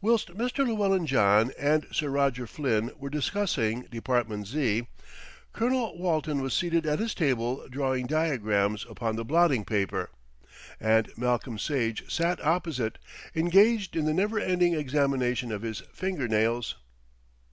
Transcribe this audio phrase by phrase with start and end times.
[0.00, 0.66] Whilst Mr.
[0.66, 4.88] Llewellyn John and Sir Roger Flynn were discussing Department Z.,
[5.52, 10.10] Colonel Walton was seated at his table drawing diagrams upon the blotting paper,
[10.80, 12.98] and Malcolm Sage sat opposite,
[13.36, 16.74] engaged in the never ending examination of his finger nails.